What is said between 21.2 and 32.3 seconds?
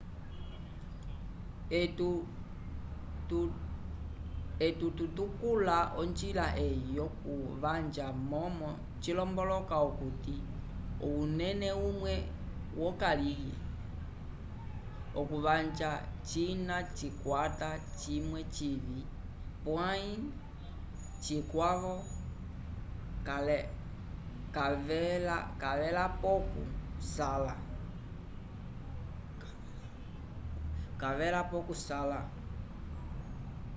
cikwavo cavelapocu sala